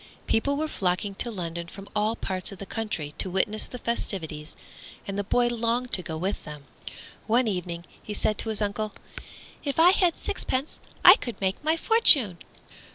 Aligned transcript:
People 0.25 0.57
were 0.57 0.67
flocking 0.67 1.13
to 1.13 1.29
London 1.29 1.67
from 1.67 1.87
all 1.95 2.15
parts 2.15 2.51
of 2.51 2.57
the 2.57 2.65
country, 2.65 3.13
to 3.19 3.29
witness 3.29 3.67
the 3.67 3.77
festivities, 3.77 4.55
and 5.07 5.15
the 5.15 5.23
boy 5.23 5.45
longed 5.47 5.91
to 5.93 6.01
go 6.01 6.17
with 6.17 6.43
them. 6.43 6.63
One 7.27 7.47
evening 7.47 7.85
he 8.01 8.15
said 8.15 8.39
to 8.39 8.49
his 8.49 8.63
uncle, 8.63 8.95
"If 9.63 9.79
I 9.79 9.91
had 9.91 10.17
sixpence 10.17 10.79
I 11.05 11.17
could 11.17 11.39
make 11.39 11.63
my 11.63 11.77
fortune." 11.77 12.39